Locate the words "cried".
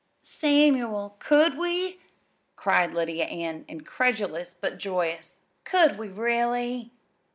2.55-2.91